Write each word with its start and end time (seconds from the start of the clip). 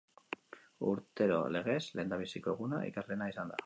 Urtero 0.93 1.37
legez, 1.59 1.79
lehendabiziko 2.01 2.57
eguna 2.59 2.85
ikasleena 2.93 3.35
izan 3.37 3.55
da. 3.55 3.59